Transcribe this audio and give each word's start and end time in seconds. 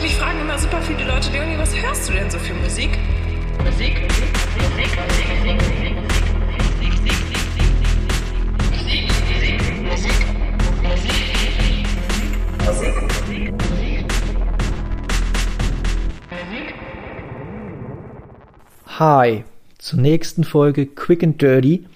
Mich 0.00 0.14
fragen 0.14 0.40
immer 0.40 0.56
super 0.56 0.80
viele 0.80 1.04
Leute, 1.04 1.32
Leonie, 1.32 1.58
was 1.58 1.74
hörst 1.74 2.08
du 2.08 2.12
denn 2.12 2.30
so 2.30 2.38
für 2.38 2.54
Musik? 2.54 2.96
Musik, 3.64 4.00
Musik, 4.00 4.28
Musik, 4.56 4.96
Musik, 5.44 5.60
Musik, 13.24 13.52
Musik, 13.56 14.04
Hi, 18.98 19.44
zur 19.78 19.98
nächsten 19.98 20.44
Folge 20.44 20.86
Quick 20.86 21.24
and 21.24 21.42
Dirty. 21.42 21.86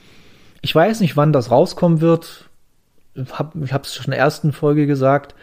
Ich 0.61 0.75
weiß 0.75 0.99
nicht, 1.01 1.17
wann 1.17 1.33
das 1.33 1.53
rauskommen 1.53 2.01
wird. 2.01 2.49
Ich 3.15 3.33
habe 3.39 3.85
es 3.85 3.95
schon 3.95 4.07
in 4.07 4.11
der 4.13 4.21
ersten 4.21 4.53
Folge 4.53 4.89
gesagt 4.89 5.37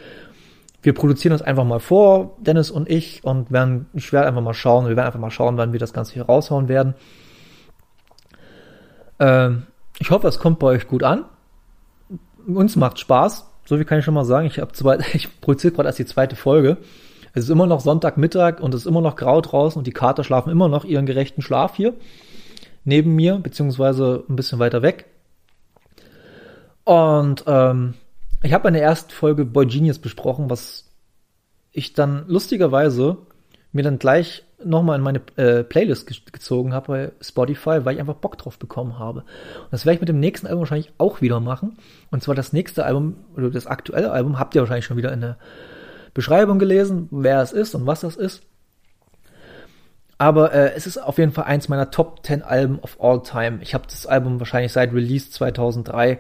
wir 0.82 0.93
produzieren 0.93 1.32
das 1.32 1.41
einfach 1.41 1.66
mal 1.66 1.80
vor, 1.80 2.38
Dennis 2.39 2.71
und 2.71 2.89
ich, 2.89 3.24
und 3.24 3.51
werden, 3.51 3.87
ich 3.93 4.14
werde 4.14 4.28
einfach 4.28 4.42
mal 4.42 4.54
schauen, 4.54 4.87
wir 4.87 4.96
werden 4.96 5.07
einfach 5.07 5.20
mal 5.20 5.32
schauen, 5.32 5.57
wann 5.57 5.74
wir 5.74 5.79
das 5.79 5.93
Ganze 5.93 6.14
hier 6.14 6.24
raushauen 6.24 6.68
werden. 6.68 6.96
Ähm, 9.20 9.64
ich 10.00 10.11
hoffe, 10.11 10.28
es 10.28 10.39
kommt 10.39 10.60
bei 10.60 10.68
euch 10.68 10.87
gut 10.87 11.04
an. 11.04 11.25
Uns 12.47 12.75
macht 12.75 13.00
Spaß, 13.00 13.50
so 13.65 13.75
viel 13.75 13.86
kann 13.86 14.00
ich 14.00 14.06
schon 14.06 14.14
mal 14.14 14.25
sagen. 14.25 14.47
Ich, 14.47 14.60
hab 14.60 14.75
zwei, 14.75 14.97
ich 15.14 15.42
produziere 15.42 15.73
gerade 15.73 15.89
erst 15.89 16.00
die 16.00 16.06
zweite 16.06 16.36
Folge. 16.36 16.78
Es 17.34 17.43
ist 17.43 17.50
immer 17.50 17.68
noch 17.68 17.82
Sonntagmittag 17.82 18.59
und 18.59 18.73
es 18.73 18.82
ist 18.82 18.87
immer 18.87 19.01
noch 19.01 19.15
grau 19.15 19.39
draußen 19.42 19.78
und 19.78 19.86
die 19.86 19.92
Kater 19.92 20.23
schlafen 20.23 20.50
immer 20.50 20.68
noch 20.68 20.84
ihren 20.86 21.06
gerechten 21.06 21.42
Schlaf 21.42 21.75
hier 21.75 21.93
neben 22.86 23.15
mir, 23.15 23.36
beziehungsweise 23.36 24.23
ein 24.29 24.36
bisschen 24.36 24.59
weiter 24.59 24.82
weg. 24.82 25.06
Und 26.86 27.43
ähm, 27.46 27.93
ich 28.42 28.54
habe 28.54 28.68
in 28.68 28.74
der 28.74 28.84
ersten 28.84 29.11
Folge 29.11 29.46
Boy 29.46 29.66
Genius 29.66 30.00
besprochen, 30.00 30.50
was 30.50 30.89
ich 31.71 31.93
dann 31.93 32.25
lustigerweise 32.28 33.17
mir 33.72 33.84
dann 33.84 34.00
gleich 34.00 34.44
nochmal 34.64 34.98
in 34.98 35.03
meine 35.03 35.22
äh, 35.38 35.64
Playlist 35.64 36.08
ge 36.08 36.18
gezogen 36.31 36.73
habe 36.73 36.88
bei 36.88 37.12
Spotify, 37.22 37.86
weil 37.86 37.94
ich 37.96 38.00
einfach 38.00 38.16
Bock 38.16 38.38
drauf 38.38 38.58
bekommen 38.58 39.00
habe. 39.00 39.20
Und 39.20 39.72
das 39.72 39.86
werde 39.86 39.96
ich 39.96 40.02
mit 40.02 40.09
dem 40.09 40.20
nächsten 40.20 40.48
Album 40.48 40.62
wahrscheinlich 40.62 40.92
auch 40.98 41.22
wieder 41.22 41.40
machen. 41.40 41.78
Und 42.12 42.23
zwar 42.23 42.36
das 42.36 42.52
nächste 42.52 42.86
Album, 42.86 43.16
oder 43.36 43.50
das 43.50 43.68
aktuelle 43.68 44.12
Album, 44.12 44.40
habt 44.40 44.56
ihr 44.56 44.62
wahrscheinlich 44.62 44.86
schon 44.86 44.98
wieder 44.98 45.14
in 45.14 45.22
der 45.22 45.38
Beschreibung 46.14 46.59
gelesen, 46.59 47.08
wer 47.12 47.42
es 47.42 47.52
ist 47.52 47.76
und 47.76 47.86
was 47.86 48.02
das 48.02 48.16
ist. 48.16 48.42
Aber 50.18 50.52
äh, 50.53 50.74
es 50.74 50.86
ist 50.86 50.98
auf 50.98 51.18
jeden 51.18 51.31
Fall 51.31 51.46
eins 51.46 51.70
meiner 51.70 51.92
Top 51.92 52.26
10 52.26 52.42
Alben 52.42 52.80
of 52.80 52.98
all 53.00 53.24
time. 53.24 53.59
Ich 53.62 53.74
habe 53.74 53.86
das 53.88 54.06
Album 54.06 54.40
wahrscheinlich 54.40 54.74
seit 54.74 54.92
Release 54.92 55.31
2003. 55.31 56.20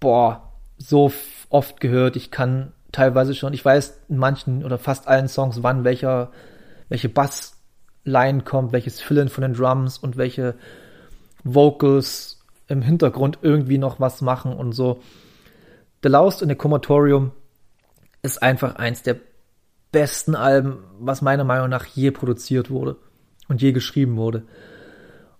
Boah, 0.00 0.53
so 0.88 1.12
oft 1.48 1.80
gehört. 1.80 2.16
Ich 2.16 2.30
kann 2.30 2.72
teilweise 2.92 3.34
schon, 3.34 3.52
ich 3.52 3.64
weiß 3.64 4.00
in 4.08 4.18
manchen 4.18 4.64
oder 4.64 4.78
fast 4.78 5.08
allen 5.08 5.28
Songs, 5.28 5.62
wann 5.62 5.84
welcher, 5.84 6.30
welche 6.88 7.08
Bassline 7.08 8.42
kommt, 8.42 8.72
welches 8.72 9.00
Fillen 9.00 9.28
von 9.28 9.42
den 9.42 9.54
Drums 9.54 9.98
und 9.98 10.16
welche 10.16 10.54
Vocals 11.42 12.42
im 12.68 12.82
Hintergrund 12.82 13.38
irgendwie 13.42 13.78
noch 13.78 14.00
was 14.00 14.20
machen 14.20 14.52
und 14.52 14.72
so. 14.72 15.00
The 16.02 16.08
Lost 16.08 16.42
in 16.42 16.48
the 16.48 16.54
Comatorium 16.54 17.32
ist 18.22 18.42
einfach 18.42 18.76
eins 18.76 19.02
der 19.02 19.16
besten 19.92 20.34
Alben, 20.34 20.84
was 20.98 21.22
meiner 21.22 21.44
Meinung 21.44 21.68
nach 21.68 21.86
je 21.86 22.10
produziert 22.10 22.70
wurde 22.70 22.96
und 23.48 23.62
je 23.62 23.72
geschrieben 23.72 24.16
wurde. 24.16 24.44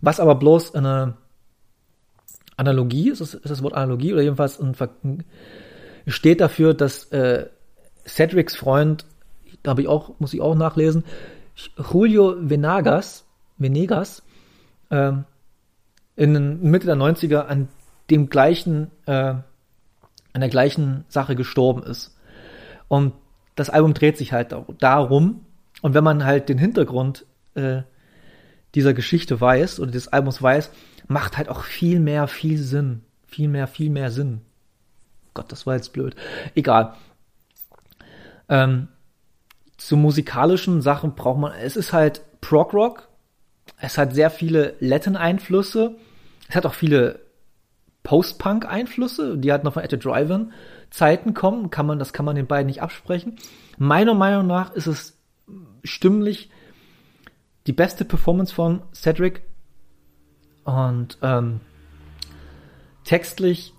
Was 0.01 0.19
aber 0.19 0.35
bloß 0.35 0.75
eine 0.75 1.15
Analogie 2.57 3.09
ist, 3.09 3.21
ist 3.21 3.39
das 3.43 3.63
Wort 3.63 3.73
Analogie 3.73 4.13
oder 4.13 4.21
jedenfalls 4.21 4.59
ein, 4.59 4.75
steht 6.07 6.41
dafür, 6.41 6.73
dass 6.73 7.05
äh, 7.05 7.47
Cedrics 8.05 8.55
Freund, 8.55 9.05
da 9.63 9.71
habe 9.71 9.81
ich 9.81 9.87
auch, 9.87 10.19
muss 10.19 10.33
ich 10.33 10.41
auch 10.41 10.55
nachlesen, 10.55 11.03
Julio 11.91 12.35
Venegas, 12.39 13.25
Venegas, 13.57 14.23
ähm, 14.91 15.25
in 16.15 16.61
Mitte 16.61 16.85
der 16.85 16.95
90er 16.95 17.45
an 17.45 17.69
dem 18.09 18.29
gleichen, 18.29 18.91
äh, 19.05 19.11
an 19.11 19.43
der 20.33 20.49
gleichen 20.49 21.05
Sache 21.07 21.35
gestorben 21.35 21.83
ist. 21.83 22.17
Und 22.87 23.13
das 23.55 23.69
Album 23.69 23.93
dreht 23.93 24.17
sich 24.17 24.33
halt 24.33 24.55
darum. 24.79 25.45
Und 25.81 25.93
wenn 25.93 26.03
man 26.03 26.25
halt 26.25 26.49
den 26.49 26.57
Hintergrund 26.57 27.25
äh, 27.55 27.83
dieser 28.75 28.93
Geschichte 28.93 29.39
weiß 29.39 29.79
oder 29.79 29.91
des 29.91 30.09
Albums 30.09 30.41
weiß, 30.41 30.71
macht 31.07 31.37
halt 31.37 31.49
auch 31.49 31.63
viel 31.63 31.99
mehr, 31.99 32.27
viel 32.27 32.57
Sinn. 32.57 33.01
Viel 33.25 33.47
mehr, 33.47 33.67
viel 33.67 33.89
mehr 33.89 34.11
Sinn. 34.11 34.41
Gott, 35.33 35.51
das 35.51 35.65
war 35.65 35.75
jetzt 35.75 35.93
blöd. 35.93 36.15
Egal. 36.55 36.95
Ähm, 38.47 38.87
zu 39.77 39.95
musikalischen 39.95 40.81
Sachen 40.81 41.15
braucht 41.15 41.39
man, 41.39 41.53
es 41.53 41.75
ist 41.75 41.93
halt 41.93 42.21
Prog 42.41 42.73
Rock. 42.73 43.07
Es 43.79 43.97
hat 43.97 44.13
sehr 44.13 44.29
viele 44.29 44.75
Latin-Einflüsse. 44.79 45.95
Es 46.47 46.55
hat 46.55 46.65
auch 46.65 46.73
viele 46.73 47.21
Post-Punk-Einflüsse, 48.03 49.37
die 49.37 49.51
halt 49.51 49.63
noch 49.63 49.73
von 49.73 49.83
At 49.83 49.91
the 49.91 49.99
Drive-In 49.99 50.51
Zeiten 50.89 51.33
kommen, 51.33 51.69
kann 51.69 51.85
man, 51.85 51.99
das 51.99 52.13
kann 52.13 52.25
man 52.25 52.35
den 52.35 52.47
beiden 52.47 52.67
nicht 52.67 52.81
absprechen. 52.81 53.35
Meiner 53.77 54.15
Meinung 54.15 54.47
nach 54.47 54.73
ist 54.73 54.87
es 54.87 55.17
stimmlich 55.83 56.49
die 57.67 57.73
beste 57.73 58.05
Performance 58.05 58.53
von 58.53 58.81
Cedric 58.93 59.43
und 60.63 61.17
ähm, 61.21 61.61
textlich 63.03 63.73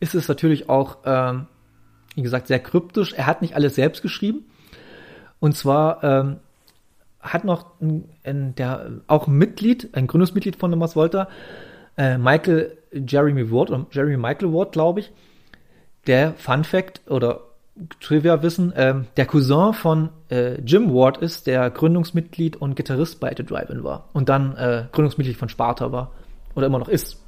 ist 0.00 0.14
es 0.14 0.28
natürlich 0.28 0.68
auch, 0.68 0.98
ähm, 1.04 1.46
wie 2.14 2.22
gesagt, 2.22 2.48
sehr 2.48 2.60
kryptisch. 2.60 3.12
Er 3.12 3.26
hat 3.26 3.42
nicht 3.42 3.54
alles 3.54 3.74
selbst 3.74 4.02
geschrieben. 4.02 4.44
Und 5.40 5.56
zwar 5.56 6.02
ähm, 6.04 6.40
hat 7.24 7.44
noch 7.44 7.80
ein, 7.80 8.08
ein, 8.22 8.54
der 8.54 8.90
auch 9.06 9.26
ein 9.26 9.36
Mitglied, 9.36 9.90
ein 9.94 10.06
Gründungsmitglied 10.06 10.56
von 10.56 10.70
Thomas 10.70 10.94
Volta, 10.94 11.28
äh, 11.96 12.18
Michael 12.18 12.76
Jeremy 12.92 13.50
Ward, 13.50 13.70
oder 13.70 13.86
Jeremy 13.90 14.16
Michael 14.16 14.52
Ward, 14.52 14.72
glaube 14.72 15.00
ich, 15.00 15.12
der 16.06 16.34
Fun 16.34 16.64
Fact 16.64 17.02
oder 17.08 17.40
Trivia-Wissen, 18.00 18.72
äh, 18.72 18.94
der 19.16 19.26
Cousin 19.26 19.72
von 19.72 20.10
äh, 20.30 20.60
Jim 20.60 20.92
Ward 20.94 21.18
ist, 21.18 21.46
der 21.46 21.70
Gründungsmitglied 21.70 22.56
und 22.56 22.76
Gitarrist 22.76 23.18
bei 23.18 23.34
The 23.36 23.44
Drive-In 23.44 23.82
war 23.82 24.10
und 24.12 24.28
dann 24.28 24.56
äh, 24.56 24.84
Gründungsmitglied 24.92 25.36
von 25.36 25.48
Sparta 25.48 25.90
war 25.90 26.12
oder 26.54 26.66
immer 26.66 26.78
noch 26.78 26.88
ist. 26.88 27.20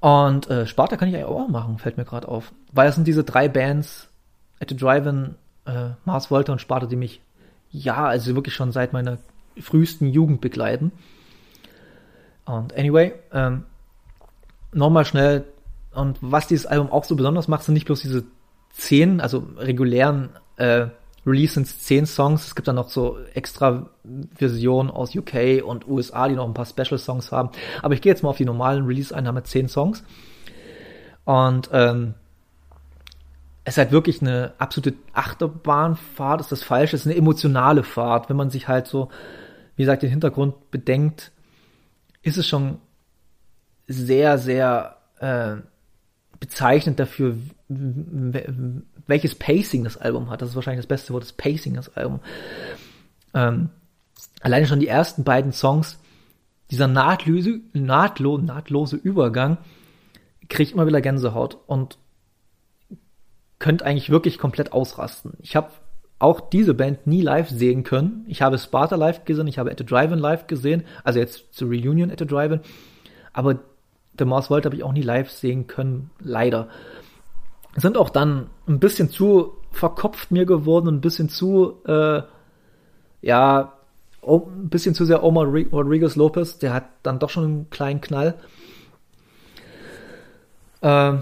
Und 0.00 0.50
äh, 0.50 0.66
Sparta 0.66 0.96
kann 0.96 1.08
ich 1.08 1.14
eigentlich 1.14 1.26
auch 1.26 1.48
machen, 1.48 1.78
fällt 1.78 1.96
mir 1.96 2.04
gerade 2.04 2.28
auf. 2.28 2.52
Weil 2.72 2.88
es 2.88 2.94
sind 2.94 3.06
diese 3.06 3.24
drei 3.24 3.48
Bands, 3.48 4.08
At 4.58 4.70
the 4.70 4.76
Drive-In, 4.76 5.34
äh, 5.66 5.90
Mars 6.04 6.30
Volta 6.30 6.52
und 6.52 6.60
Sparta, 6.60 6.86
die 6.86 6.96
mich, 6.96 7.20
ja, 7.72 8.06
also 8.06 8.34
wirklich 8.34 8.54
schon 8.54 8.70
seit 8.70 8.92
meiner 8.92 9.18
frühesten 9.60 10.08
Jugend 10.08 10.40
begleiten. 10.40 10.92
Und 12.44 12.76
anyway, 12.76 13.14
ähm, 13.32 13.64
nochmal 14.72 15.04
schnell, 15.04 15.44
und 15.92 16.18
was 16.20 16.46
dieses 16.46 16.66
Album 16.66 16.90
auch 16.90 17.04
so 17.04 17.16
besonders 17.16 17.48
macht, 17.48 17.64
sind 17.64 17.74
nicht 17.74 17.86
bloß 17.86 18.02
diese 18.02 18.24
zehn, 18.72 19.20
also 19.20 19.46
regulären 19.56 20.30
äh, 20.56 20.86
Release 21.24 21.54
sind 21.54 21.66
es 21.66 21.80
zehn 21.80 22.06
Songs. 22.06 22.46
Es 22.46 22.54
gibt 22.54 22.66
dann 22.66 22.76
noch 22.76 22.88
so 22.88 23.18
extra 23.34 23.88
Versionen 24.34 24.90
aus 24.90 25.14
UK 25.14 25.62
und 25.64 25.86
USA, 25.86 26.28
die 26.28 26.34
noch 26.34 26.46
ein 26.46 26.54
paar 26.54 26.66
Special 26.66 26.98
Songs 26.98 27.30
haben. 27.30 27.50
Aber 27.80 27.94
ich 27.94 28.00
gehe 28.00 28.10
jetzt 28.10 28.22
mal 28.22 28.30
auf 28.30 28.38
die 28.38 28.44
normalen 28.44 28.84
Release 28.86 29.14
ein, 29.14 29.28
haben 29.28 29.36
wir 29.36 29.44
zehn 29.44 29.68
Songs. 29.68 30.02
Und 31.24 31.70
ähm, 31.72 32.14
es 33.64 33.74
ist 33.74 33.78
halt 33.78 33.92
wirklich 33.92 34.20
eine 34.20 34.54
absolute 34.58 34.94
Achterbahnfahrt, 35.12 36.40
ist 36.40 36.52
das 36.52 36.62
falsch, 36.62 36.94
es 36.94 37.02
ist 37.02 37.06
eine 37.06 37.16
emotionale 37.16 37.84
Fahrt. 37.84 38.28
Wenn 38.28 38.36
man 38.36 38.50
sich 38.50 38.66
halt 38.66 38.86
so, 38.86 39.08
wie 39.76 39.82
gesagt, 39.82 40.02
den 40.02 40.10
Hintergrund 40.10 40.70
bedenkt, 40.70 41.30
ist 42.22 42.38
es 42.38 42.46
schon 42.46 42.78
sehr, 43.86 44.38
sehr 44.38 44.96
äh, 45.20 45.56
bezeichnend 46.40 46.98
dafür, 46.98 47.36
welches 47.68 49.36
Pacing 49.36 49.84
das 49.84 49.96
Album 49.96 50.28
hat. 50.28 50.42
Das 50.42 50.50
ist 50.50 50.56
wahrscheinlich 50.56 50.84
das 50.84 50.88
beste 50.88 51.12
Wort, 51.12 51.22
das 51.22 51.32
Pacing 51.32 51.74
das 51.74 51.96
Album. 51.96 52.20
Ähm, 53.32 53.70
alleine 54.40 54.66
schon 54.66 54.80
die 54.80 54.88
ersten 54.88 55.22
beiden 55.22 55.52
Songs, 55.52 55.98
dieser 56.70 56.88
nahtlose, 56.88 57.60
nahtlo, 57.72 58.38
nahtlose 58.38 58.96
Übergang, 58.96 59.58
kriegt 60.48 60.72
immer 60.72 60.86
wieder 60.86 61.00
Gänsehaut 61.00 61.58
und 61.66 61.98
könnt 63.62 63.84
eigentlich 63.84 64.10
wirklich 64.10 64.38
komplett 64.38 64.72
ausrasten. 64.72 65.34
Ich 65.40 65.54
habe 65.54 65.70
auch 66.18 66.40
diese 66.40 66.74
Band 66.74 67.06
nie 67.06 67.22
live 67.22 67.48
sehen 67.48 67.84
können. 67.84 68.24
Ich 68.26 68.42
habe 68.42 68.58
Sparta 68.58 68.96
live 68.96 69.24
gesehen, 69.24 69.46
ich 69.46 69.56
habe 69.56 69.70
At 69.70 69.78
the 69.78 69.86
Drive-In 69.86 70.18
live 70.18 70.48
gesehen, 70.48 70.82
also 71.04 71.20
jetzt 71.20 71.54
zur 71.54 71.68
Reunion 71.68 72.10
At 72.10 72.18
the 72.18 72.26
Drive-In. 72.26 72.60
Aber 73.32 73.60
The 74.18 74.24
Mars 74.24 74.50
World 74.50 74.64
habe 74.64 74.74
ich 74.74 74.82
auch 74.82 74.92
nie 74.92 75.02
live 75.02 75.30
sehen 75.30 75.68
können, 75.68 76.10
leider. 76.18 76.68
Sind 77.76 77.96
auch 77.96 78.10
dann 78.10 78.50
ein 78.66 78.80
bisschen 78.80 79.10
zu 79.10 79.52
verkopft 79.70 80.32
mir 80.32 80.44
geworden, 80.44 80.88
ein 80.88 81.00
bisschen 81.00 81.28
zu, 81.28 81.82
äh, 81.86 82.22
ja, 83.22 83.74
ein 84.26 84.68
bisschen 84.70 84.96
zu 84.96 85.04
sehr 85.04 85.22
Omar 85.22 85.46
Rodriguez 85.46 86.16
Lopez, 86.16 86.58
der 86.58 86.74
hat 86.74 86.86
dann 87.04 87.20
doch 87.20 87.30
schon 87.30 87.44
einen 87.44 87.70
kleinen 87.70 88.00
Knall. 88.00 88.34
Äh, 90.80 91.18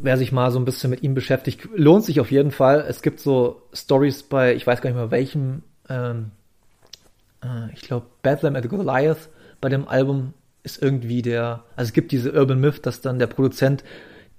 wer 0.00 0.16
sich 0.16 0.32
mal 0.32 0.50
so 0.50 0.58
ein 0.58 0.64
bisschen 0.64 0.90
mit 0.90 1.02
ihm 1.02 1.14
beschäftigt, 1.14 1.68
lohnt 1.74 2.04
sich 2.04 2.20
auf 2.20 2.30
jeden 2.30 2.50
Fall. 2.50 2.84
Es 2.88 3.02
gibt 3.02 3.20
so 3.20 3.62
Stories 3.72 4.22
bei, 4.22 4.54
ich 4.54 4.66
weiß 4.66 4.80
gar 4.80 4.90
nicht 4.90 4.96
mehr 4.96 5.10
welchem, 5.10 5.62
ähm, 5.88 6.30
äh, 7.42 7.72
ich 7.74 7.82
glaube 7.82 8.06
Bethlehem 8.22 8.56
at 8.56 8.62
the 8.62 8.68
Goliath 8.68 9.28
bei 9.60 9.68
dem 9.68 9.88
Album 9.88 10.34
ist 10.62 10.80
irgendwie 10.82 11.22
der, 11.22 11.64
also 11.76 11.88
es 11.88 11.92
gibt 11.92 12.12
diese 12.12 12.32
Urban 12.32 12.60
Myth, 12.60 12.86
dass 12.86 13.00
dann 13.00 13.18
der 13.18 13.26
Produzent 13.26 13.84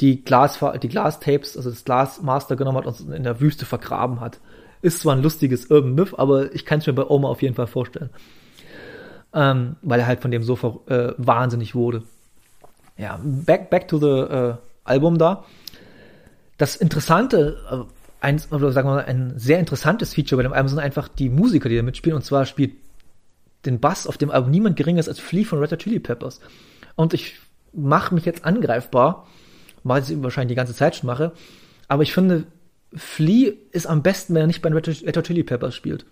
die 0.01 0.23
Glas, 0.23 0.59
die 0.81 0.87
Glastapes, 0.87 1.57
also 1.57 1.69
das 1.69 1.83
Glasmaster 1.83 2.55
genommen 2.55 2.77
hat 2.77 2.87
und 2.87 3.11
in 3.11 3.23
der 3.23 3.41
Wüste 3.41 3.65
vergraben 3.65 4.21
hat. 4.21 4.39
Ist 4.81 5.01
zwar 5.01 5.15
ein 5.15 5.21
lustiges 5.21 5.69
Urban 5.69 5.93
Myth, 5.93 6.17
aber 6.17 6.53
ich 6.55 6.65
kann 6.65 6.79
es 6.79 6.87
mir 6.87 6.93
bei 6.93 7.05
Oma 7.05 7.27
auf 7.27 7.41
jeden 7.41 7.55
Fall 7.55 7.67
vorstellen. 7.67 8.09
Ähm, 9.33 9.75
weil 9.81 9.99
er 9.99 10.07
halt 10.07 10.21
von 10.21 10.31
dem 10.31 10.41
so 10.41 10.83
äh, 10.87 11.13
wahnsinnig 11.17 11.75
wurde. 11.75 12.03
Ja, 12.97 13.19
back, 13.23 13.69
back 13.69 13.87
to 13.87 13.97
the 13.97 14.33
äh, 14.33 14.55
Album 14.89 15.17
da. 15.17 15.45
Das 16.57 16.75
Interessante, 16.75 17.57
äh, 17.71 17.99
ein, 18.21 18.41
oder 18.51 18.71
sagen 18.71 18.89
wir 18.89 18.95
mal, 18.95 19.05
ein 19.05 19.33
sehr 19.37 19.59
interessantes 19.59 20.13
Feature 20.13 20.37
bei 20.37 20.43
dem 20.43 20.53
Album 20.53 20.69
sind 20.69 20.79
einfach 20.79 21.07
die 21.07 21.29
Musiker, 21.29 21.69
die 21.69 21.77
da 21.77 21.83
mitspielen. 21.83 22.17
Und 22.17 22.23
zwar 22.23 22.45
spielt 22.45 22.73
den 23.65 23.79
Bass 23.79 24.07
auf 24.07 24.17
dem 24.17 24.31
Album 24.31 24.51
niemand 24.51 24.75
geringeres 24.75 25.07
als 25.07 25.19
Flea 25.19 25.45
von 25.45 25.59
Red 25.59 25.71
Hot 25.71 25.79
Chili 25.79 25.99
Peppers. 25.99 26.39
Und 26.95 27.13
ich 27.13 27.39
mache 27.73 28.13
mich 28.13 28.25
jetzt 28.25 28.45
angreifbar, 28.45 29.27
weil 29.83 30.01
ich 30.01 30.09
es 30.09 30.23
wahrscheinlich 30.23 30.53
die 30.53 30.57
ganze 30.57 30.75
Zeit 30.75 30.95
schon 30.95 31.07
mache. 31.07 31.31
Aber 31.87 32.03
ich 32.03 32.13
finde, 32.13 32.45
Flea 32.93 33.53
ist 33.71 33.87
am 33.87 34.01
besten, 34.01 34.33
wenn 34.33 34.41
er 34.41 34.47
nicht 34.47 34.61
bei 34.61 34.69
Red 34.69 35.17
Hot 35.17 35.25
Chili 35.25 35.43
Peppers 35.43 35.75
spielt. 35.75 36.05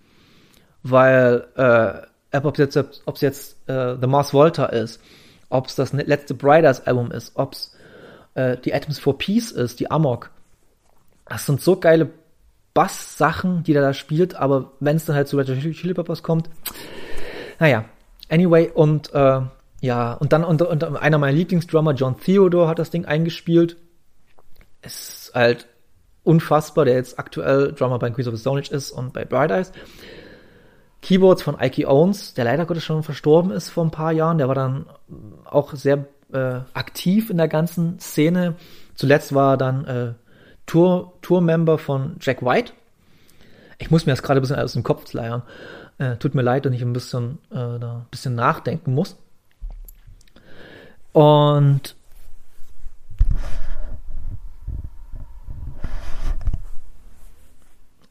Weil, 0.82 1.46
äh, 1.56 2.36
ob 2.36 2.58
es 2.58 2.74
jetzt, 2.74 3.02
ob's 3.04 3.20
jetzt 3.20 3.68
äh, 3.68 3.96
The 4.00 4.06
Mars 4.06 4.32
Volta 4.32 4.66
ist, 4.66 5.00
ob 5.48 5.66
es 5.66 5.74
das 5.74 5.92
letzte 5.92 6.34
Briders 6.34 6.86
Album 6.86 7.10
ist, 7.10 7.32
ob 7.34 7.52
es 7.52 7.74
äh, 8.38 8.56
die 8.56 8.72
Atoms 8.72 8.98
for 8.98 9.18
Peace 9.18 9.50
ist, 9.50 9.80
die 9.80 9.90
Amok. 9.90 10.30
Das 11.26 11.44
sind 11.44 11.60
so 11.60 11.76
geile 11.76 12.08
Bass-Sachen, 12.72 13.64
die 13.64 13.72
der 13.72 13.82
da 13.82 13.92
spielt, 13.92 14.36
aber 14.36 14.72
wenn 14.78 14.96
es 14.96 15.04
dann 15.04 15.16
halt 15.16 15.26
zu 15.26 15.36
Red 15.36 15.48
Chili 15.74 15.94
Peppers 15.94 16.22
kommt, 16.22 16.48
naja, 17.58 17.84
anyway, 18.28 18.70
und 18.72 19.12
äh, 19.12 19.40
ja, 19.80 20.12
und 20.14 20.32
dann 20.32 20.44
unter, 20.44 20.70
unter 20.70 21.02
einer 21.02 21.18
meiner 21.18 21.36
Lieblingsdrummer, 21.36 21.92
John 21.92 22.18
Theodore, 22.18 22.68
hat 22.68 22.78
das 22.78 22.90
Ding 22.90 23.04
eingespielt. 23.04 23.76
Es 24.80 25.26
ist 25.26 25.34
halt 25.34 25.66
unfassbar, 26.22 26.84
der 26.84 26.94
jetzt 26.94 27.18
aktuell 27.18 27.72
Drummer 27.72 27.98
bei 27.98 28.10
Queens 28.10 28.28
of 28.28 28.34
the 28.34 28.40
Stone 28.40 28.60
Age 28.60 28.70
ist 28.70 28.92
und 28.92 29.12
bei 29.12 29.24
Bright 29.24 29.50
Eyes. 29.50 29.72
Keyboards 31.02 31.42
von 31.42 31.56
Ike 31.60 31.88
Owens, 31.88 32.34
der 32.34 32.44
leider 32.44 32.66
Gottes 32.66 32.84
schon 32.84 33.02
verstorben 33.02 33.50
ist 33.50 33.70
vor 33.70 33.84
ein 33.84 33.90
paar 33.90 34.12
Jahren. 34.12 34.38
Der 34.38 34.48
war 34.48 34.54
dann 34.54 34.86
auch 35.44 35.74
sehr 35.74 36.06
äh, 36.32 36.60
aktiv 36.74 37.30
in 37.30 37.38
der 37.38 37.48
ganzen 37.48 37.98
Szene. 38.00 38.54
Zuletzt 38.94 39.34
war 39.34 39.54
er 39.54 39.56
dann 39.56 39.84
äh, 39.84 40.12
Tour, 40.66 41.14
Tour-Member 41.22 41.78
von 41.78 42.16
Jack 42.20 42.42
White. 42.42 42.72
Ich 43.78 43.90
muss 43.90 44.06
mir 44.06 44.12
das 44.12 44.22
gerade 44.22 44.40
ein 44.40 44.42
bisschen 44.42 44.58
aus 44.58 44.72
dem 44.72 44.82
Kopf 44.82 45.12
leiern. 45.12 45.42
Äh, 45.98 46.16
tut 46.16 46.34
mir 46.34 46.42
leid, 46.42 46.64
dass 46.64 46.72
ich 46.72 46.82
ein 46.82 46.92
bisschen, 46.92 47.38
äh, 47.50 47.78
da 47.78 47.98
ein 47.98 48.06
bisschen 48.10 48.34
nachdenken 48.34 48.94
muss. 48.94 49.16
Und 51.12 51.96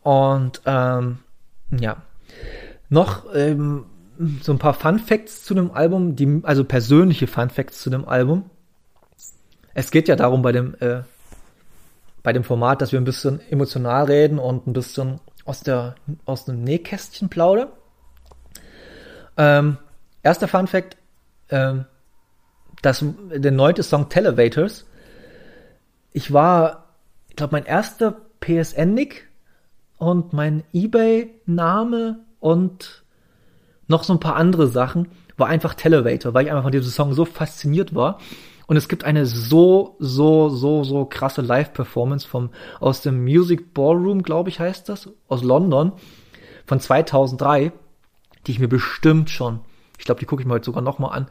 und 0.02 0.62
ähm, 0.66 1.20
ja, 1.72 2.02
noch 2.90 3.26
ähm, 3.34 3.86
so 4.42 4.52
ein 4.52 4.60
paar 4.60 4.74
Fun 4.74 5.00
Facts 5.00 5.44
zu 5.44 5.54
dem 5.54 5.72
Album, 5.72 6.16
die, 6.16 6.42
also 6.44 6.64
persönliche 6.64 7.28
Fun 7.28 7.50
Facts 7.50 7.82
zu 7.82 7.90
dem 7.90 8.08
Album. 8.08 8.50
Es 9.74 9.92
geht 9.92 10.08
ja 10.08 10.16
darum 10.16 10.42
bei 10.42 10.52
dem, 10.52 10.76
äh, 10.80 11.02
bei 12.24 12.34
dem 12.34 12.44
Format, 12.44 12.82
dass 12.82 12.92
wir 12.92 13.00
ein 13.00 13.06
bisschen 13.06 13.40
emotional 13.50 14.06
reden 14.06 14.40
und 14.40 14.68
ein 14.68 14.74
bisschen 14.74 15.20
aus 15.46 15.62
der, 15.62 15.96
aus 16.26 16.46
dem 16.46 16.64
Nähkästchen 16.64 17.30
plaudern. 17.30 17.70
Ähm, 19.38 19.78
erster 20.24 20.48
Fun 20.48 20.68
Fact, 20.68 20.98
ähm, 21.50 21.86
das, 22.82 23.04
der 23.32 23.52
neunte 23.52 23.84
Song 23.84 24.10
Televators. 24.10 24.86
Ich 26.12 26.34
war, 26.34 26.96
ich 27.30 27.36
glaube, 27.36 27.54
mein 27.54 27.66
erster 27.66 28.16
PSN-Nick 28.40 29.28
und 29.98 30.34
mein 30.34 30.64
Ebay-Name 30.74 32.20
und 32.40 33.04
noch 33.88 34.04
so 34.04 34.14
ein 34.14 34.20
paar 34.20 34.36
andere 34.36 34.68
Sachen 34.68 35.08
war 35.38 35.48
einfach 35.48 35.74
Televator, 35.76 36.34
weil 36.34 36.46
ich 36.46 36.52
einfach 36.52 36.64
von 36.64 36.72
diesem 36.72 36.92
Song 36.92 37.14
so 37.14 37.26
fasziniert 37.26 37.96
war. 37.96 38.20
Und 38.66 38.76
es 38.76 38.90
gibt 38.90 39.06
eine 39.06 39.26
so, 39.26 39.96
so, 40.00 40.50
so, 40.50 40.84
so 40.84 41.06
krasse 41.06 41.42
Live-Performance 41.42 42.28
vom, 42.28 42.50
aus 42.80 43.02
dem 43.02 43.24
Music 43.24 43.74
Ballroom, 43.74 44.24
glaube 44.24 44.50
ich, 44.50 44.60
heißt 44.60 44.90
das, 44.90 45.10
aus 45.30 45.42
London, 45.42 45.94
von 46.66 46.80
2003, 46.82 47.72
die 48.46 48.52
ich 48.52 48.60
mir 48.60 48.68
bestimmt 48.68 49.30
schon, 49.30 49.62
ich 49.98 50.06
glaube, 50.06 50.20
die 50.20 50.26
gucke 50.26 50.42
ich 50.42 50.48
mir 50.48 50.56
heute 50.56 50.66
sogar 50.66 50.82
nochmal 50.82 51.16
an, 51.16 51.28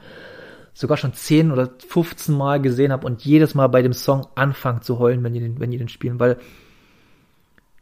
sogar 0.73 0.97
schon 0.97 1.13
10 1.13 1.53
oder 1.53 1.71
15 1.87 2.35
Mal 2.35 2.61
gesehen 2.61 2.91
habe 2.91 3.07
und 3.07 3.23
jedes 3.23 3.55
Mal 3.55 3.67
bei 3.69 3.83
dem 3.83 3.93
Song 3.93 4.27
anfangen 4.35 4.81
zu 4.81 4.99
heulen, 4.99 5.23
wenn 5.23 5.35
die 5.35 5.41
den, 5.41 5.61
wenn 5.61 5.71
die 5.71 5.79
den 5.79 5.89
spielen, 5.89 6.19
weil 6.19 6.39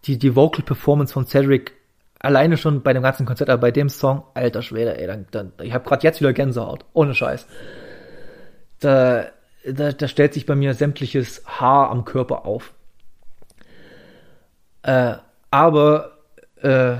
die, 0.04 0.18
die 0.18 0.34
Vocal 0.34 0.64
Performance 0.64 1.12
von 1.12 1.26
Cedric 1.26 1.74
alleine 2.24 2.56
schon 2.56 2.82
bei 2.82 2.92
dem 2.92 3.02
ganzen 3.02 3.26
Konzert, 3.26 3.50
aber 3.50 3.60
bei 3.60 3.70
dem 3.70 3.88
Song, 3.88 4.24
alter 4.34 4.62
Schwede, 4.62 4.98
ey, 4.98 5.06
dann, 5.06 5.26
dann, 5.30 5.52
ich 5.62 5.72
habe 5.72 5.88
gerade 5.88 6.02
jetzt 6.02 6.20
wieder 6.20 6.32
Gänsehaut, 6.32 6.84
ohne 6.92 7.14
Scheiß. 7.14 7.46
Da, 8.80 9.26
da, 9.66 9.92
da 9.92 10.08
stellt 10.08 10.34
sich 10.34 10.46
bei 10.46 10.54
mir 10.54 10.74
sämtliches 10.74 11.42
Haar 11.46 11.90
am 11.90 12.04
Körper 12.04 12.46
auf. 12.46 12.72
Äh, 14.82 15.14
aber 15.50 16.18
äh, 16.62 16.96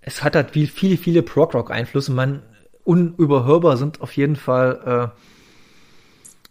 es 0.00 0.24
hat 0.24 0.36
halt 0.36 0.50
viele, 0.50 0.96
viele 0.96 1.22
Prog-Rock-Einflüsse. 1.22 2.12
Man 2.12 2.42
unüberhörbar 2.84 3.76
sind 3.76 4.00
auf 4.00 4.16
jeden 4.16 4.36
Fall 4.36 5.12
äh, 5.14 5.20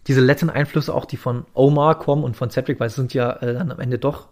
diese 0.08 0.22
Latin-Einflüsse, 0.22 0.94
auch 0.94 1.06
die 1.06 1.18
von 1.18 1.46
Omar 1.54 2.00
kommen 2.00 2.24
und 2.24 2.38
von 2.38 2.50
Cedric, 2.50 2.80
weil 2.80 2.88
es 2.88 2.96
sind 2.96 3.14
ja 3.14 3.34
äh, 3.34 3.54
dann 3.54 3.72
am 3.72 3.80
Ende 3.80 4.00
doch, 4.00 4.30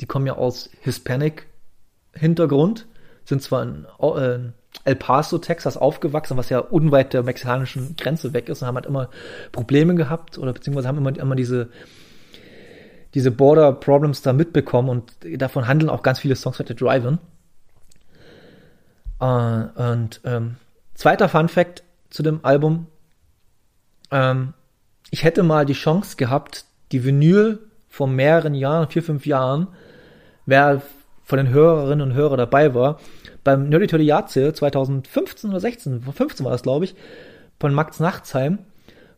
die 0.00 0.06
kommen 0.06 0.26
ja 0.26 0.34
aus 0.34 0.70
Hispanic-Hintergrund 0.80 2.86
sind 3.28 3.42
zwar 3.42 3.62
in 3.62 3.86
äh, 4.00 4.38
El 4.84 4.96
Paso, 4.96 5.36
Texas 5.36 5.76
aufgewachsen, 5.76 6.38
was 6.38 6.48
ja 6.48 6.60
unweit 6.60 7.12
der 7.12 7.22
mexikanischen 7.22 7.94
Grenze 7.96 8.32
weg 8.32 8.48
ist 8.48 8.62
und 8.62 8.68
haben 8.68 8.76
halt 8.76 8.86
immer 8.86 9.10
Probleme 9.52 9.94
gehabt 9.94 10.38
oder 10.38 10.54
beziehungsweise 10.54 10.88
haben 10.88 10.96
immer, 10.96 11.14
immer 11.18 11.36
diese, 11.36 11.68
diese 13.12 13.30
Border 13.30 13.72
Problems 13.72 14.22
da 14.22 14.32
mitbekommen 14.32 14.88
und 14.88 15.12
davon 15.40 15.68
handeln 15.68 15.90
auch 15.90 16.02
ganz 16.02 16.20
viele 16.20 16.36
Songs 16.36 16.58
mit 16.58 16.70
der 16.70 16.76
Drive-In. 16.76 17.18
Uh, 19.20 19.68
und 19.74 20.20
ähm, 20.24 20.56
zweiter 20.94 21.28
Fun 21.28 21.48
Fact 21.48 21.82
zu 22.08 22.22
dem 22.22 22.44
Album. 22.44 22.86
Ähm, 24.10 24.54
ich 25.10 25.24
hätte 25.24 25.42
mal 25.42 25.66
die 25.66 25.74
Chance 25.74 26.16
gehabt, 26.16 26.64
die 26.92 27.04
Vinyl 27.04 27.58
vor 27.88 28.06
mehreren 28.06 28.54
Jahren, 28.54 28.88
vier, 28.88 29.02
fünf 29.02 29.26
Jahren, 29.26 29.66
wäre 30.46 30.80
von 31.28 31.36
den 31.36 31.50
Hörerinnen 31.50 32.00
und 32.00 32.16
Hörern 32.16 32.38
dabei 32.38 32.74
war. 32.74 32.98
Beim 33.44 33.68
Nerdy 33.68 33.86
Turdy 33.86 34.08
Sale 34.28 34.54
2015 34.54 35.50
oder 35.50 35.60
16, 35.60 36.00
15 36.00 36.44
war 36.44 36.52
das, 36.52 36.62
glaube 36.62 36.86
ich, 36.86 36.94
von 37.60 37.74
Max 37.74 38.00
Nachtsheim, 38.00 38.60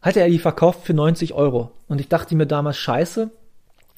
hatte 0.03 0.19
er 0.19 0.29
die 0.29 0.41
verkauft 0.41 0.81
für 0.85 0.93
90 0.93 1.35
Euro. 1.35 1.71
Und 1.87 2.01
ich 2.01 2.09
dachte 2.09 2.35
mir 2.35 2.47
damals, 2.47 2.79
scheiße, 2.79 3.31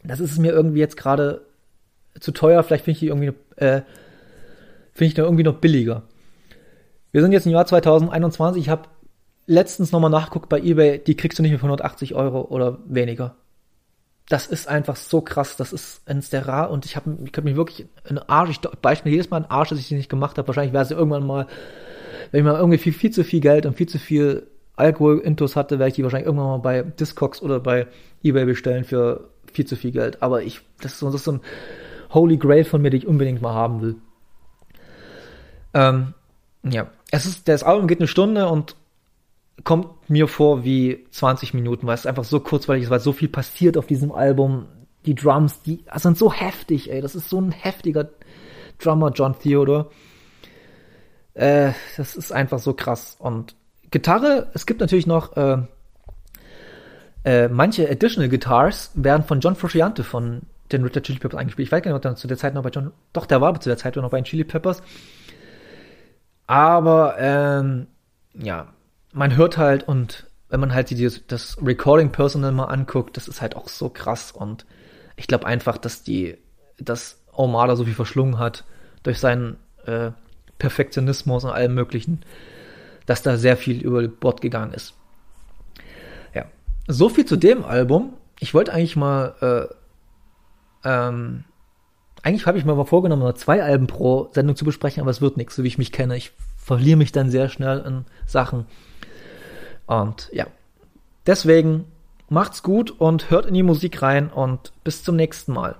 das 0.04 0.20
ist 0.20 0.38
mir 0.38 0.52
irgendwie 0.52 0.80
jetzt 0.80 0.98
gerade 0.98 1.40
zu 2.20 2.32
teuer, 2.32 2.62
vielleicht 2.62 2.84
finde 2.84 2.96
ich 2.96 3.00
die 3.00 3.06
irgendwie, 3.06 3.32
äh, 3.56 3.80
finde 4.92 5.08
ich 5.08 5.14
da 5.14 5.22
irgendwie 5.22 5.44
noch 5.44 5.56
billiger. 5.56 6.02
Wir 7.12 7.22
sind 7.22 7.32
jetzt 7.32 7.46
im 7.46 7.52
Jahr 7.52 7.64
2021, 7.64 8.60
ich 8.60 8.68
habe 8.68 8.90
letztens 9.46 9.90
nochmal 9.90 10.10
nachgeguckt 10.10 10.50
bei 10.50 10.60
eBay, 10.60 10.98
die 10.98 11.16
kriegst 11.16 11.38
du 11.38 11.42
nicht 11.42 11.52
mehr 11.52 11.58
für 11.58 11.64
180 11.64 12.14
Euro 12.14 12.42
oder 12.42 12.78
weniger. 12.84 13.36
Das 14.28 14.46
ist 14.46 14.68
einfach 14.68 14.96
so 14.96 15.20
krass, 15.20 15.56
das 15.56 15.72
ist 15.72 16.02
eines 16.08 16.30
der 16.30 16.46
rar 16.46 16.70
und 16.70 16.86
ich 16.86 16.96
habe 16.96 17.18
ich 17.24 17.32
hab 17.36 17.44
mich 17.44 17.56
wirklich 17.56 17.86
in 18.08 18.18
Arsch, 18.18 18.50
ich 18.50 18.60
beichte 18.60 19.06
mir 19.06 19.12
jedes 19.12 19.30
Mal 19.30 19.38
einen 19.38 19.50
Arsch, 19.50 19.70
dass 19.70 19.78
ich 19.78 19.88
die 19.88 19.94
nicht 19.94 20.08
gemacht 20.08 20.38
habe. 20.38 20.48
Wahrscheinlich 20.48 20.72
wäre 20.72 20.84
es 20.84 20.90
irgendwann 20.90 21.26
mal, 21.26 21.46
wenn 22.30 22.38
ich 22.40 22.44
mal 22.44 22.56
irgendwie 22.56 22.78
viel, 22.78 22.92
viel 22.92 23.10
zu 23.10 23.24
viel 23.24 23.40
Geld 23.40 23.66
und 23.66 23.76
viel 23.76 23.88
zu 23.88 23.98
viel 23.98 24.46
Alkohol-Intus 24.76 25.56
hatte, 25.56 25.78
werde 25.78 25.88
ich 25.88 25.94
die 25.94 26.02
wahrscheinlich 26.02 26.26
irgendwann 26.26 26.48
mal 26.48 26.58
bei 26.58 26.82
Discogs 26.82 27.42
oder 27.42 27.60
bei 27.60 27.86
eBay 28.22 28.44
bestellen 28.44 28.84
für 28.84 29.28
viel 29.52 29.66
zu 29.66 29.76
viel 29.76 29.90
Geld. 29.90 30.22
Aber 30.22 30.42
ich, 30.42 30.60
das 30.80 30.92
ist 30.92 30.98
so, 31.00 31.06
das 31.06 31.16
ist 31.16 31.24
so 31.24 31.32
ein 31.32 31.40
Holy 32.14 32.36
Grail 32.36 32.64
von 32.64 32.80
mir, 32.80 32.90
den 32.90 32.98
ich 32.98 33.06
unbedingt 33.06 33.42
mal 33.42 33.54
haben 33.54 33.82
will. 33.82 33.96
Ähm, 35.74 36.14
ja, 36.64 36.90
es 37.10 37.26
ist, 37.26 37.48
das 37.48 37.62
Album 37.62 37.86
geht 37.86 38.00
eine 38.00 38.08
Stunde 38.08 38.48
und 38.48 38.76
kommt 39.64 40.10
mir 40.10 40.28
vor 40.28 40.64
wie 40.64 41.06
20 41.10 41.54
Minuten, 41.54 41.86
weil 41.86 41.94
es 41.94 42.06
einfach 42.06 42.24
so 42.24 42.40
kurzweilig 42.40 42.84
ist, 42.84 42.90
weil 42.90 43.00
so 43.00 43.12
viel 43.12 43.28
passiert 43.28 43.76
auf 43.76 43.86
diesem 43.86 44.12
Album. 44.12 44.66
Die 45.06 45.14
Drums, 45.14 45.62
die 45.62 45.84
sind 45.96 46.16
so 46.16 46.32
heftig, 46.32 46.90
ey. 46.90 47.00
Das 47.00 47.14
ist 47.14 47.28
so 47.28 47.40
ein 47.40 47.50
heftiger 47.50 48.08
Drummer, 48.78 49.10
John 49.10 49.38
Theodore. 49.38 49.90
Äh, 51.34 51.72
das 51.96 52.16
ist 52.16 52.32
einfach 52.32 52.58
so 52.58 52.74
krass. 52.74 53.16
Und 53.18 53.56
Gitarre, 53.90 54.50
es 54.54 54.66
gibt 54.66 54.80
natürlich 54.80 55.06
noch 55.06 55.36
äh, 55.36 55.58
äh, 57.24 57.48
manche 57.48 57.88
Additional 57.88 58.28
Guitars 58.28 58.90
werden 58.94 59.24
von 59.24 59.40
John 59.40 59.54
Frusciante 59.54 60.04
von 60.04 60.42
den 60.72 60.82
Red 60.82 61.02
Chili 61.02 61.18
Peppers 61.18 61.38
eingespielt. 61.38 61.68
Ich 61.68 61.72
weiß 61.72 61.82
gar 61.82 61.90
nicht, 61.90 61.96
ob 61.96 62.04
er 62.04 62.16
zu 62.16 62.26
der 62.26 62.36
Zeit 62.36 62.54
noch 62.54 62.62
bei 62.62 62.70
John, 62.70 62.92
doch, 63.12 63.26
der 63.26 63.40
war 63.40 63.58
zu 63.60 63.68
der 63.68 63.76
Zeit 63.76 63.94
noch 63.96 64.10
bei 64.10 64.20
den 64.20 64.24
Chili 64.24 64.44
Peppers. 64.44 64.82
Aber 66.46 67.16
ähm, 67.18 67.86
ja, 68.34 68.72
man 69.12 69.36
hört 69.36 69.58
halt 69.58 69.86
und 69.86 70.26
wenn 70.48 70.60
man 70.60 70.74
halt 70.74 70.90
die, 70.90 71.10
das 71.28 71.56
Recording 71.64 72.12
Personal 72.12 72.52
mal 72.52 72.64
anguckt, 72.64 73.16
das 73.16 73.28
ist 73.28 73.40
halt 73.40 73.56
auch 73.56 73.68
so 73.68 73.88
krass 73.88 74.32
und 74.32 74.66
ich 75.16 75.26
glaube 75.26 75.46
einfach, 75.46 75.78
dass 75.78 76.02
die, 76.02 76.36
dass 76.78 77.22
Omada 77.32 77.76
so 77.76 77.84
viel 77.84 77.94
verschlungen 77.94 78.38
hat 78.38 78.64
durch 79.02 79.18
seinen 79.18 79.56
äh, 79.86 80.10
Perfektionismus 80.58 81.44
und 81.44 81.50
allem 81.50 81.74
möglichen, 81.74 82.20
dass 83.06 83.22
da 83.22 83.36
sehr 83.36 83.56
viel 83.56 83.80
über 83.80 84.06
Bord 84.06 84.40
gegangen 84.40 84.72
ist. 84.74 84.94
Ja, 86.34 86.44
so 86.86 87.08
viel 87.08 87.24
zu 87.24 87.36
dem 87.36 87.64
Album. 87.64 88.14
Ich 88.38 88.54
wollte 88.54 88.72
eigentlich 88.72 88.96
mal, 88.96 89.70
äh, 90.84 90.88
ähm, 90.88 91.44
eigentlich 92.22 92.46
habe 92.46 92.58
ich 92.58 92.64
mir 92.64 92.74
mal 92.74 92.84
vorgenommen, 92.84 93.34
zwei 93.36 93.62
Alben 93.62 93.86
pro 93.86 94.28
Sendung 94.32 94.56
zu 94.56 94.64
besprechen, 94.64 95.00
aber 95.00 95.10
es 95.10 95.20
wird 95.20 95.36
nichts, 95.36 95.56
so 95.56 95.64
wie 95.64 95.68
ich 95.68 95.78
mich 95.78 95.92
kenne. 95.92 96.16
Ich 96.16 96.32
verliere 96.62 96.96
mich 96.96 97.12
dann 97.12 97.30
sehr 97.30 97.48
schnell 97.48 97.80
in 97.80 98.04
Sachen. 98.24 98.66
Und 99.86 100.30
ja, 100.32 100.46
deswegen 101.26 101.84
macht's 102.28 102.62
gut 102.62 102.90
und 102.92 103.30
hört 103.30 103.46
in 103.46 103.54
die 103.54 103.64
Musik 103.64 104.00
rein 104.00 104.30
und 104.30 104.72
bis 104.84 105.02
zum 105.02 105.16
nächsten 105.16 105.52
Mal. 105.52 105.74